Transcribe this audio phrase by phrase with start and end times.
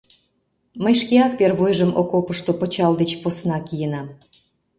[0.83, 4.07] Мый шкеак первойжым окопышто пычал деч посна киенам.